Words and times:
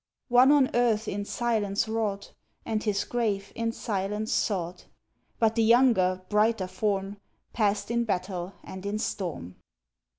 One 0.29 0.51
on 0.51 0.71
earth 0.73 1.07
in 1.07 1.25
silence 1.25 1.87
wrought, 1.87 2.33
And 2.65 2.81
his 2.83 3.03
grave 3.03 3.51
in 3.53 3.71
silence 3.71 4.31
sought; 4.33 4.87
But 5.37 5.53
the 5.53 5.61
younger, 5.61 6.23
brighter 6.27 6.65
form 6.65 7.17
Passed 7.53 7.91
in 7.91 8.05
battle 8.05 8.53
and 8.63 8.83
in 8.83 8.97
storm. 8.97 9.57